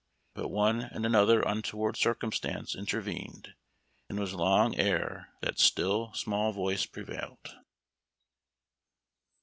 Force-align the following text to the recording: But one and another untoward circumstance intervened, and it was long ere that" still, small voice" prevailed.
But 0.33 0.47
one 0.47 0.81
and 0.81 1.05
another 1.05 1.43
untoward 1.43 1.95
circumstance 1.95 2.73
intervened, 2.75 3.53
and 4.09 4.17
it 4.17 4.21
was 4.21 4.33
long 4.33 4.75
ere 4.75 5.31
that" 5.41 5.59
still, 5.59 6.11
small 6.13 6.51
voice" 6.53 6.85
prevailed. 6.87 7.55